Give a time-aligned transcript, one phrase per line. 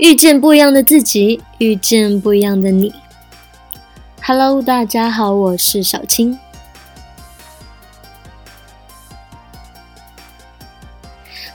[0.00, 2.94] 遇见不一样的自己，遇见不一样的你。
[4.22, 6.38] Hello，大家好，我是小青。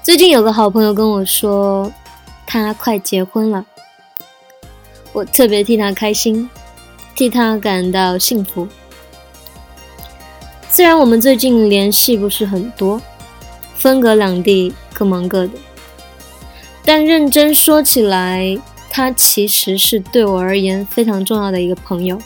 [0.04, 1.92] 最近有个好朋友跟我说，
[2.46, 3.66] 他快结婚了，
[5.12, 6.48] 我特别替他开心，
[7.16, 8.68] 替他感到幸福。
[10.70, 13.02] 虽然我们最近联系不是很多，
[13.76, 15.54] 分隔两地，各忙各的。
[16.86, 18.56] 但认真说起来，
[18.92, 22.22] 他其实是对我而言非常重要的一个朋友。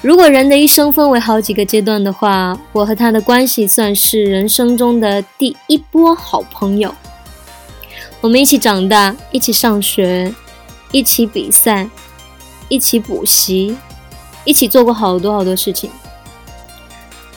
[0.00, 6.94] 如果人的一生分为好几个阶段的话，我和他的关系算是人生中的第一波好朋友。
[8.20, 10.32] 我们一起长大，一起上学，
[10.90, 11.88] 一起比赛，
[12.68, 13.76] 一起补习，
[14.44, 15.90] 一起做过好多好多事情。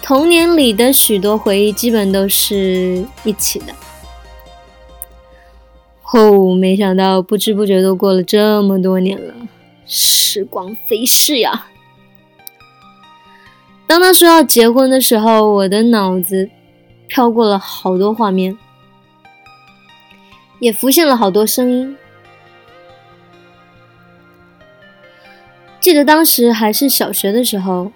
[0.01, 3.73] 童年里的许多回忆，基本都是一起的。
[6.13, 9.33] 哦，没想到不知不觉都过了这么多年了，
[9.85, 11.67] 时光飞逝呀！
[13.87, 16.49] 当他说要结婚的时候，我的脑子
[17.07, 18.57] 飘过了好多画面，
[20.59, 21.97] 也浮现了好多声音。
[25.79, 27.91] 记得当时还是小学的时候，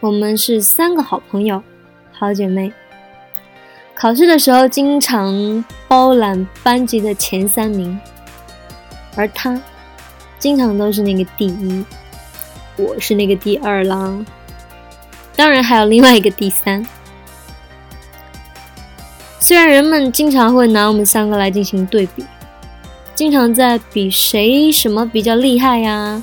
[0.00, 1.62] 我们是三个好朋友，
[2.12, 2.72] 好姐妹。
[4.02, 7.96] 考试的时候，经常包揽班级的前三名，
[9.14, 9.62] 而他
[10.40, 11.84] 经常都是那个第一，
[12.76, 14.12] 我是那个第二啦。
[15.36, 16.84] 当然还有另外一个第三。
[19.38, 22.26] 虽然人们经常会拿我们三个来进行对比，
[23.14, 26.20] 经常在比谁什么比较厉害呀，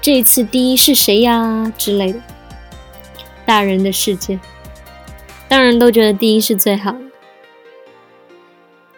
[0.00, 2.20] 这次第一是谁呀之类的，
[3.44, 4.40] 大人的世界。
[5.48, 6.98] 当然都觉得第一是最好的，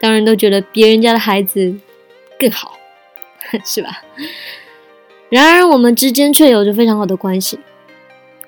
[0.01, 1.77] 当然都觉得别人家的孩子
[2.39, 2.79] 更好，
[3.65, 4.03] 是吧？
[5.29, 7.59] 然而我们之间却有着非常好的关系，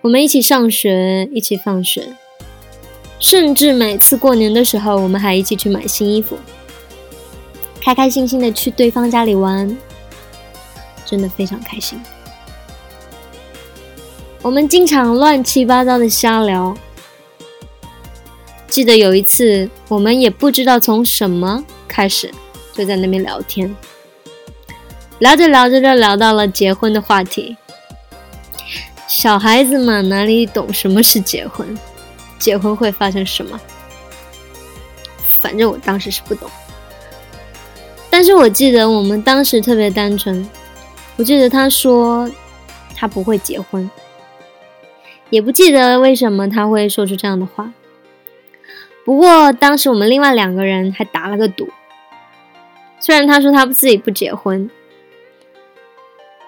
[0.01, 2.15] 我们一起上学，一起放学，
[3.19, 6.39] 甚至每次过年的时候，我们还一起去买新衣服，
[7.81, 9.77] 开开心心的去对方家里玩，
[11.05, 12.01] 真的非常开心。
[14.41, 16.77] 我们经常乱七八糟的瞎聊。
[18.79, 22.31] 记得有一次，我们也不知道从什么开始，
[22.73, 23.75] 就在那边聊天，
[25.19, 27.57] 聊着聊着就聊到了结婚的话题。
[29.09, 31.77] 小孩子嘛，哪里懂什么是结婚？
[32.39, 33.61] 结婚会发生什么？
[35.41, 36.49] 反正我当时是不懂。
[38.09, 40.49] 但是我记得我们当时特别单纯。
[41.17, 42.31] 我记得他说
[42.95, 43.91] 他不会结婚，
[45.31, 47.73] 也不记得为什么他会说出这样的话。
[49.09, 51.67] 不过当时我们另外两个人还打了个赌，
[53.01, 54.71] 虽然他说他自己不结婚，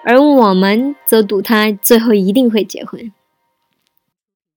[0.03, 3.11] 而我们则赌他最后一定会结婚，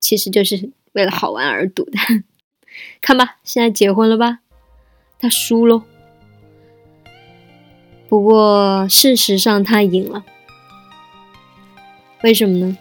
[0.01, 1.93] 其实就是为了好玩而赌的。
[3.01, 4.41] 看吧，现在结婚了吧？
[5.19, 5.85] 他输喽。
[8.11, 10.27] 不过事实上他赢了，
[12.23, 12.77] 为什么呢？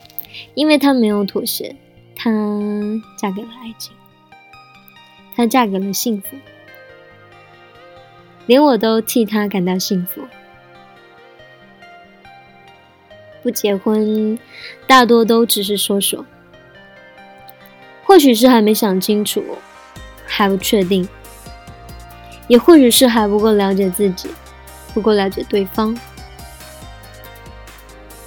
[0.54, 1.78] 因为他没有妥协，
[2.14, 2.30] 他
[3.18, 3.96] 嫁给了爱情。
[5.36, 6.38] 她嫁给了幸福，
[8.46, 10.22] 连我都替她感到幸福。
[13.42, 14.40] 不结婚，
[14.88, 16.26] 大多都只是说说，
[18.06, 19.44] 或许是还没想清楚，
[20.26, 21.08] 还不确定，
[22.48, 24.30] 也或许是还不够了解自己，
[24.94, 25.98] 不够了解对方。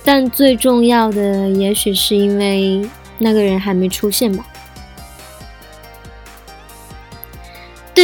[0.04, 2.86] 但最重要的，也许是因为
[3.16, 4.46] 那个人还没出现吧。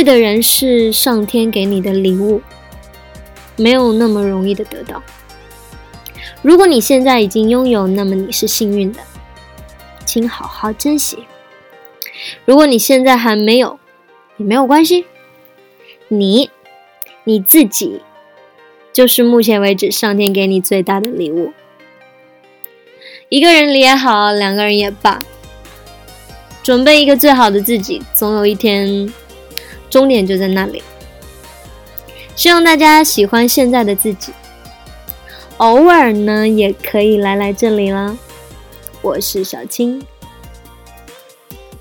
[0.03, 2.41] 的人是上天给你的礼物，
[3.57, 5.03] 没有那么容易的得到。
[6.41, 9.01] 如果你现在已经拥有，那么你是幸运的，
[10.05, 11.19] 请好好珍惜。
[12.45, 13.79] 如果你现在还没有，
[14.37, 15.07] 也没有关系，
[16.09, 16.51] 你
[17.25, 18.01] 你自己
[18.93, 21.53] 就是目前为止上天给你最大的礼物。
[23.29, 25.21] 一个人也好，两个人也罢，
[26.63, 29.13] 准备一个最好的自己，总有一天。
[29.93, 30.83] 终点就在那里。
[32.35, 34.33] 希望大家喜欢现在的自己，
[35.59, 38.17] 偶尔呢也可以来来这里啦。
[39.03, 40.03] 我是小青，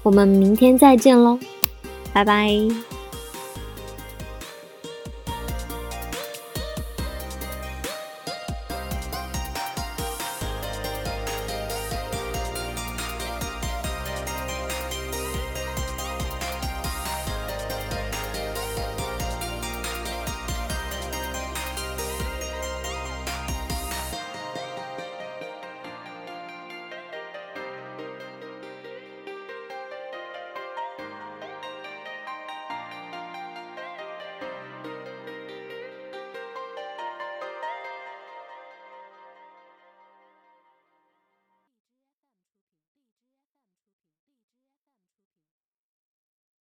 [0.03, 1.39] 我们明天再见喽，
[2.11, 2.90] 拜拜。